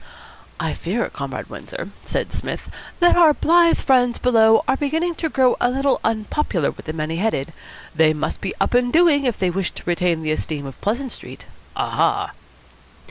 [0.59, 5.55] "I fear, Comrade Windsor," said Psmith, "that our blithe friends below are beginning to grow
[5.61, 7.53] a little unpopular with the many headed.
[7.93, 11.11] They must be up and doing if they wish to retain the esteem of Pleasant
[11.11, 11.45] Street.
[11.75, 12.31] Aha!"